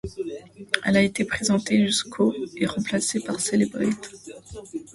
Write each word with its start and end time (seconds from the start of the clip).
Elle 0.83 0.97
a 0.97 1.03
été 1.03 1.25
présentée 1.25 1.85
jusqu'au 1.85 2.33
et 2.57 2.65
remplacée 2.65 3.19
par 3.19 3.39
Celebrate! 3.39 4.09